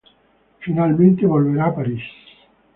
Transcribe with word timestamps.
Finalmente 0.63 1.27
volverá 1.27 1.65
a 1.67 1.75
París. 1.75 2.01